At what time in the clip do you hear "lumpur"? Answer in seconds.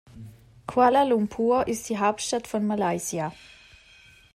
1.05-1.67